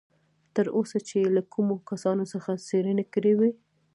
تر 0.55 0.65
اوسه 0.77 0.97
چې 1.07 1.15
یې 1.21 1.27
له 1.35 1.41
کومو 1.53 1.75
کسانو 1.89 2.23
څخه 2.33 2.51
څېړنې 2.67 3.05
کړې 3.13 3.33
وې. 3.39 3.51